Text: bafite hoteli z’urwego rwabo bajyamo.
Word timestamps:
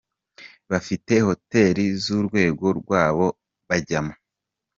bafite 0.69 1.13
hoteli 1.27 1.85
z’urwego 2.03 2.65
rwabo 2.79 3.27
bajyamo. 3.67 4.13